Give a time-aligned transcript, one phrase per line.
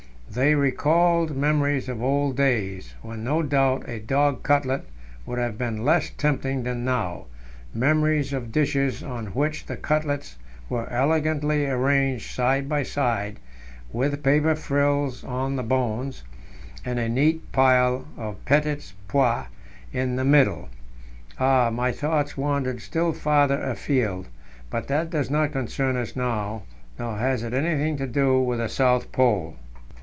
[0.33, 4.85] They recalled memories of old days, when no doubt a dog cutlet
[5.25, 7.25] would have been less tempting than now
[7.73, 10.37] memories of dishes on which the cutlets
[10.69, 13.41] were elegantly arranged side by side,
[13.91, 16.23] with paper frills on the bones,
[16.85, 19.47] and a neat pile of petits pois
[19.91, 20.69] in the middle.
[21.41, 24.29] Ah, my thoughts wandered still farther afield
[24.69, 26.63] but that does not concern us now,
[26.97, 29.57] nor has it anything to do with the South Pole.